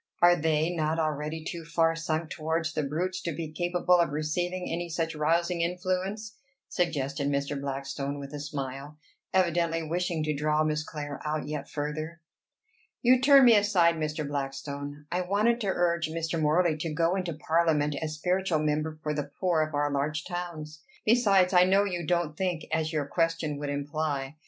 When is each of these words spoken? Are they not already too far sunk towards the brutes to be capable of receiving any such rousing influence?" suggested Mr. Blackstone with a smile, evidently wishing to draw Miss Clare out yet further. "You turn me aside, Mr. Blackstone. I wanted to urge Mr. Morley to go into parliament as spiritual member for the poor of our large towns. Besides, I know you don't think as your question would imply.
Are 0.19 0.35
they 0.35 0.71
not 0.75 0.97
already 0.97 1.43
too 1.45 1.63
far 1.63 1.95
sunk 1.95 2.31
towards 2.31 2.73
the 2.73 2.81
brutes 2.81 3.21
to 3.21 3.31
be 3.31 3.51
capable 3.51 3.99
of 3.99 4.09
receiving 4.09 4.67
any 4.67 4.89
such 4.89 5.13
rousing 5.15 5.61
influence?" 5.61 6.37
suggested 6.67 7.27
Mr. 7.27 7.61
Blackstone 7.61 8.17
with 8.17 8.33
a 8.33 8.39
smile, 8.39 8.97
evidently 9.31 9.83
wishing 9.83 10.23
to 10.23 10.33
draw 10.33 10.63
Miss 10.63 10.81
Clare 10.83 11.21
out 11.23 11.45
yet 11.47 11.69
further. 11.69 12.19
"You 13.03 13.21
turn 13.21 13.45
me 13.45 13.55
aside, 13.55 13.93
Mr. 13.93 14.27
Blackstone. 14.27 15.05
I 15.11 15.21
wanted 15.21 15.61
to 15.61 15.67
urge 15.67 16.09
Mr. 16.09 16.41
Morley 16.41 16.77
to 16.77 16.91
go 16.91 17.15
into 17.15 17.33
parliament 17.35 17.93
as 18.01 18.15
spiritual 18.15 18.57
member 18.57 18.97
for 19.03 19.13
the 19.13 19.29
poor 19.39 19.61
of 19.61 19.75
our 19.75 19.91
large 19.91 20.25
towns. 20.25 20.81
Besides, 21.05 21.53
I 21.53 21.65
know 21.65 21.83
you 21.83 22.07
don't 22.07 22.35
think 22.35 22.65
as 22.73 22.91
your 22.91 23.05
question 23.05 23.59
would 23.59 23.69
imply. 23.69 24.37